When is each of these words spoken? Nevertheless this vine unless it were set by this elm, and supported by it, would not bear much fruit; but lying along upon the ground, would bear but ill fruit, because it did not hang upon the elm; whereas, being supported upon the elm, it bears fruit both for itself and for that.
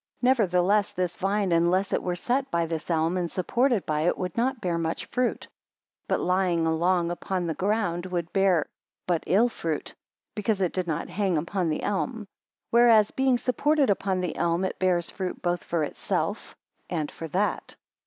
Nevertheless 0.23 0.93
this 0.93 1.15
vine 1.15 1.51
unless 1.51 1.93
it 1.93 2.01
were 2.01 2.15
set 2.15 2.49
by 2.49 2.65
this 2.65 2.89
elm, 2.89 3.17
and 3.17 3.29
supported 3.29 3.85
by 3.85 4.01
it, 4.07 4.17
would 4.17 4.35
not 4.35 4.59
bear 4.59 4.79
much 4.79 5.05
fruit; 5.05 5.47
but 6.07 6.19
lying 6.19 6.65
along 6.65 7.11
upon 7.11 7.45
the 7.45 7.53
ground, 7.53 8.07
would 8.07 8.33
bear 8.33 8.65
but 9.05 9.23
ill 9.27 9.47
fruit, 9.47 9.93
because 10.33 10.59
it 10.59 10.73
did 10.73 10.87
not 10.87 11.09
hang 11.09 11.37
upon 11.37 11.69
the 11.69 11.83
elm; 11.83 12.27
whereas, 12.71 13.11
being 13.11 13.37
supported 13.37 13.91
upon 13.91 14.21
the 14.21 14.35
elm, 14.37 14.65
it 14.65 14.79
bears 14.79 15.11
fruit 15.11 15.39
both 15.43 15.63
for 15.63 15.83
itself 15.83 16.55
and 16.89 17.11
for 17.11 17.27
that. 17.27 17.75